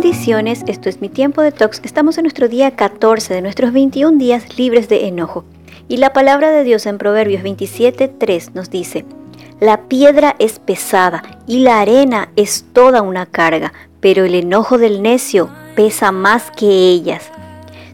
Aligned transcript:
Bendiciones, 0.00 0.62
esto 0.68 0.88
es 0.88 1.00
mi 1.00 1.08
tiempo 1.08 1.42
de 1.42 1.50
talks. 1.50 1.80
Estamos 1.82 2.18
en 2.18 2.22
nuestro 2.22 2.46
día 2.46 2.70
14 2.70 3.34
de 3.34 3.42
nuestros 3.42 3.72
21 3.72 4.16
días 4.16 4.56
libres 4.56 4.88
de 4.88 5.08
enojo. 5.08 5.44
Y 5.88 5.96
la 5.96 6.12
palabra 6.12 6.52
de 6.52 6.62
Dios 6.62 6.86
en 6.86 6.98
Proverbios 6.98 7.42
27:3 7.42 8.54
nos 8.54 8.70
dice: 8.70 9.04
La 9.58 9.88
piedra 9.88 10.36
es 10.38 10.60
pesada 10.60 11.24
y 11.48 11.58
la 11.58 11.80
arena 11.80 12.28
es 12.36 12.64
toda 12.72 13.02
una 13.02 13.26
carga, 13.26 13.72
pero 13.98 14.24
el 14.24 14.36
enojo 14.36 14.78
del 14.78 15.02
necio 15.02 15.50
pesa 15.74 16.12
más 16.12 16.52
que 16.52 16.68
ellas. 16.68 17.24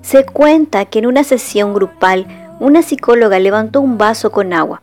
Se 0.03 0.27
cuenta 0.27 0.85
que 0.85 0.99
en 0.99 1.07
una 1.07 1.25
sesión 1.25 1.73
grupal 1.73 2.27
una 2.61 2.83
psicóloga 2.83 3.39
levantó 3.39 3.81
un 3.81 3.97
vaso 3.97 4.31
con 4.31 4.53
agua. 4.53 4.83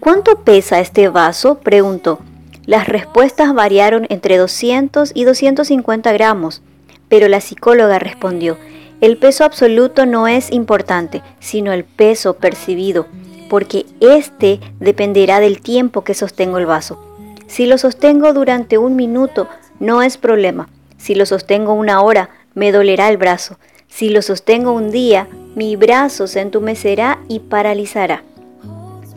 ¿Cuánto 0.00 0.36
pesa 0.36 0.80
este 0.80 1.10
vaso? 1.10 1.56
preguntó. 1.56 2.20
Las 2.66 2.88
respuestas 2.88 3.54
variaron 3.54 4.06
entre 4.08 4.38
200 4.38 5.12
y 5.14 5.24
250 5.24 6.12
gramos, 6.12 6.62
pero 7.08 7.28
la 7.28 7.40
psicóloga 7.40 7.98
respondió, 7.98 8.56
el 9.00 9.18
peso 9.18 9.44
absoluto 9.44 10.06
no 10.06 10.28
es 10.28 10.50
importante, 10.50 11.22
sino 11.40 11.72
el 11.72 11.84
peso 11.84 12.34
percibido, 12.34 13.06
porque 13.50 13.84
este 14.00 14.60
dependerá 14.80 15.40
del 15.40 15.60
tiempo 15.60 16.04
que 16.04 16.14
sostengo 16.14 16.56
el 16.56 16.64
vaso. 16.64 16.98
Si 17.46 17.66
lo 17.66 17.76
sostengo 17.76 18.32
durante 18.32 18.78
un 18.78 18.96
minuto, 18.96 19.46
no 19.78 20.00
es 20.02 20.16
problema. 20.16 20.70
Si 20.96 21.14
lo 21.14 21.26
sostengo 21.26 21.74
una 21.74 22.00
hora, 22.00 22.30
me 22.54 22.72
dolerá 22.72 23.10
el 23.10 23.18
brazo. 23.18 23.58
Si 23.88 24.08
lo 24.08 24.22
sostengo 24.22 24.72
un 24.72 24.90
día, 24.90 25.28
mi 25.54 25.76
brazo 25.76 26.26
se 26.26 26.40
entumecerá 26.40 27.18
y 27.28 27.40
paralizará. 27.40 28.24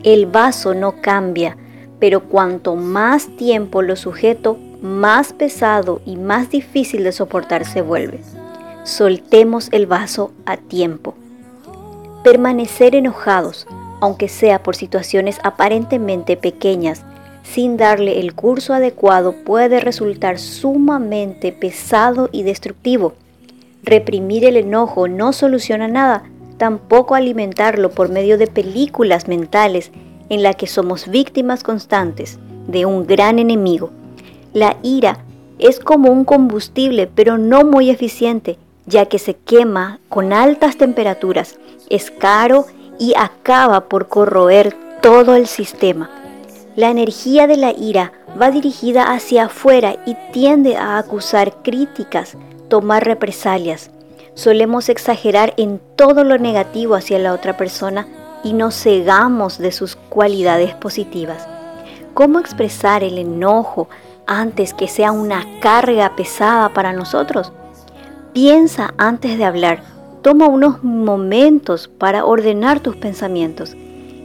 El 0.04 0.26
vaso 0.26 0.74
no 0.74 1.02
cambia, 1.02 1.56
pero 2.00 2.22
cuanto 2.24 2.76
más 2.76 3.28
tiempo 3.38 3.82
lo 3.82 3.96
sujeto, 3.96 4.58
más 4.82 5.34
pesado 5.34 6.02
y 6.06 6.16
más 6.16 6.50
difícil 6.50 7.04
de 7.04 7.12
soportar 7.12 7.66
se 7.66 7.82
vuelve. 7.82 8.20
Soltemos 8.84 9.70
el 9.72 9.88
vaso 9.88 10.32
a 10.46 10.58
tiempo. 10.58 11.16
Permanecer 12.24 12.96
enojados, 12.96 13.68
aunque 14.00 14.30
sea 14.30 14.62
por 14.62 14.76
situaciones 14.76 15.40
aparentemente 15.44 16.38
pequeñas, 16.38 17.04
sin 17.44 17.78
darle 17.78 18.20
el 18.20 18.34
curso 18.36 18.74
adecuado 18.74 19.34
puede 19.34 19.80
resultar 19.80 20.38
sumamente 20.38 21.52
pesado 21.52 22.30
y 22.32 22.44
destructivo. 22.44 23.14
Reprimir 23.84 24.46
el 24.46 24.58
enojo 24.58 25.08
no 25.08 25.34
soluciona 25.34 25.88
nada, 25.88 26.24
tampoco 26.58 27.16
alimentarlo 27.16 27.92
por 27.92 28.10
medio 28.10 28.38
de 28.38 28.48
películas 28.48 29.28
mentales 29.28 29.92
en 30.30 30.44
la 30.44 30.54
que 30.54 30.68
somos 30.68 31.08
víctimas 31.08 31.64
constantes 31.64 32.40
de 32.68 32.86
un 32.86 33.08
gran 33.08 33.40
enemigo. 33.40 33.92
La 34.54 34.78
ira 34.84 35.20
es 35.60 35.80
como 35.80 36.12
un 36.12 36.26
combustible, 36.26 37.10
pero 37.14 37.38
no 37.38 37.64
muy 37.64 37.90
eficiente, 37.90 38.58
ya 38.86 39.06
que 39.06 39.20
se 39.20 39.36
quema 39.36 40.00
con 40.10 40.34
altas 40.34 40.78
temperaturas, 40.78 41.58
es 41.90 42.12
caro 42.12 42.66
y 43.00 43.14
acaba 43.16 43.86
por 43.86 44.08
corroer 44.08 44.76
todo 45.02 45.36
el 45.36 45.48
sistema. 45.48 46.10
La 46.76 46.90
energía 46.90 47.48
de 47.48 47.58
la 47.58 47.72
ira 47.72 48.14
va 48.40 48.52
dirigida 48.52 49.12
hacia 49.14 49.46
afuera 49.46 49.98
y 50.06 50.16
tiende 50.32 50.76
a 50.76 50.98
acusar 50.98 51.64
críticas, 51.64 52.38
tomar 52.70 53.04
represalias. 53.04 53.90
Solemos 54.36 54.90
exagerar 54.90 55.56
en 55.58 55.82
todo 55.96 56.24
lo 56.24 56.38
negativo 56.38 56.94
hacia 56.94 57.18
la 57.18 57.34
otra 57.34 57.58
persona 57.58 58.08
y 58.44 58.54
nos 58.54 58.76
cegamos 58.76 59.58
de 59.58 59.72
sus 59.72 59.96
cualidades 59.96 60.74
positivas. 60.76 61.48
¿Cómo 62.14 62.40
expresar 62.40 63.04
el 63.04 63.18
enojo 63.18 63.90
antes 64.26 64.74
que 64.74 64.88
sea 64.88 65.12
una 65.12 65.46
carga 65.60 66.16
pesada 66.16 66.70
para 66.70 66.94
nosotros? 66.94 67.52
Piensa 68.34 68.94
antes 68.98 69.38
de 69.38 69.46
hablar. 69.46 69.82
Toma 70.22 70.48
unos 70.48 70.84
momentos 70.84 71.88
para 71.88 72.26
ordenar 72.26 72.80
tus 72.80 72.96
pensamientos. 72.96 73.76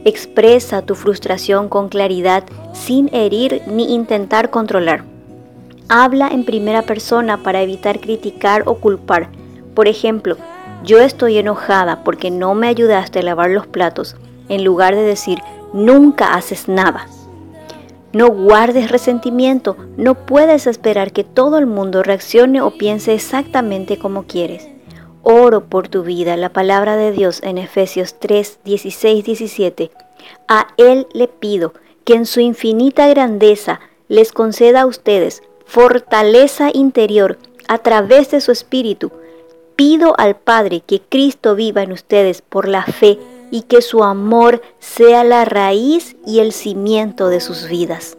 Expresa 0.05 0.81
tu 0.81 0.95
frustración 0.95 1.69
con 1.69 1.87
claridad 1.87 2.43
sin 2.73 3.13
herir 3.13 3.61
ni 3.67 3.93
intentar 3.93 4.49
controlar. 4.49 5.03
Habla 5.87 6.29
en 6.29 6.45
primera 6.45 6.81
persona 6.81 7.43
para 7.43 7.61
evitar 7.61 7.99
criticar 7.99 8.63
o 8.65 8.75
culpar. 8.75 9.29
Por 9.75 9.87
ejemplo, 9.87 10.37
yo 10.83 10.99
estoy 10.99 11.37
enojada 11.37 12.03
porque 12.03 12.29
no 12.29 12.55
me 12.55 12.67
ayudaste 12.67 13.19
a 13.19 13.23
lavar 13.23 13.49
los 13.49 13.67
platos, 13.67 14.15
en 14.49 14.63
lugar 14.63 14.95
de 14.95 15.01
decir, 15.01 15.39
nunca 15.73 16.33
haces 16.33 16.67
nada. 16.67 17.07
No 18.11 18.29
guardes 18.29 18.91
resentimiento, 18.91 19.75
no 19.97 20.13
puedes 20.13 20.67
esperar 20.67 21.11
que 21.11 21.23
todo 21.23 21.57
el 21.57 21.65
mundo 21.65 22.03
reaccione 22.03 22.61
o 22.61 22.71
piense 22.71 23.13
exactamente 23.13 23.97
como 23.97 24.23
quieres. 24.23 24.69
Oro 25.23 25.65
por 25.65 25.87
tu 25.87 26.03
vida, 26.03 26.35
la 26.35 26.49
palabra 26.49 26.97
de 26.97 27.11
Dios 27.11 27.39
en 27.43 27.57
Efesios 27.57 28.19
3, 28.19 28.59
16, 28.65 29.23
17. 29.23 29.91
A 30.47 30.67
Él 30.77 31.07
le 31.13 31.27
pido 31.27 31.73
que 32.03 32.13
en 32.13 32.25
su 32.25 32.41
infinita 32.41 33.07
grandeza 33.07 33.79
les 34.09 34.33
conceda 34.33 34.81
a 34.81 34.85
ustedes 34.85 35.41
fortaleza 35.65 36.69
interior 36.73 37.39
a 37.67 37.77
través 37.77 38.29
de 38.29 38.41
su 38.41 38.51
espíritu 38.51 39.11
Pido 39.75 40.13
al 40.19 40.35
Padre 40.35 40.81
que 40.81 41.01
Cristo 41.01 41.55
viva 41.55 41.81
en 41.81 41.91
ustedes 41.91 42.41
por 42.41 42.67
la 42.67 42.83
fe 42.83 43.17
y 43.51 43.63
que 43.63 43.81
su 43.81 44.03
amor 44.03 44.61
sea 44.79 45.23
la 45.23 45.45
raíz 45.45 46.15
y 46.25 46.39
el 46.39 46.51
cimiento 46.51 47.29
de 47.29 47.39
sus 47.39 47.67
vidas. 47.67 48.17